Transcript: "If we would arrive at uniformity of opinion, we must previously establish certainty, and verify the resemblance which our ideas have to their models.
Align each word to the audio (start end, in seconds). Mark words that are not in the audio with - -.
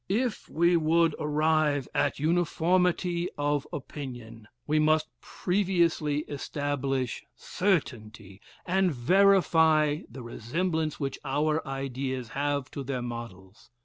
"If 0.09 0.49
we 0.49 0.77
would 0.77 1.13
arrive 1.19 1.87
at 1.93 2.17
uniformity 2.17 3.29
of 3.37 3.67
opinion, 3.71 4.47
we 4.65 4.79
must 4.79 5.07
previously 5.21 6.21
establish 6.21 7.23
certainty, 7.35 8.41
and 8.65 8.91
verify 8.91 9.99
the 10.09 10.23
resemblance 10.23 10.99
which 10.99 11.19
our 11.23 11.61
ideas 11.67 12.29
have 12.29 12.71
to 12.71 12.83
their 12.83 13.03
models. 13.03 13.69